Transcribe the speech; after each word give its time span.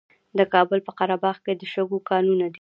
د 0.37 0.39
کابل 0.53 0.79
په 0.87 0.91
قره 0.97 1.15
باغ 1.23 1.37
کې 1.45 1.53
د 1.55 1.63
شګو 1.73 1.97
کانونه 2.09 2.45
دي. 2.53 2.59